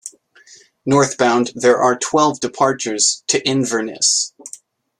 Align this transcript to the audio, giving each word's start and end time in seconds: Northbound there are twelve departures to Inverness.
Northbound 0.83 1.51
there 1.53 1.77
are 1.79 1.95
twelve 1.95 2.39
departures 2.39 3.23
to 3.27 3.47
Inverness. 3.47 4.33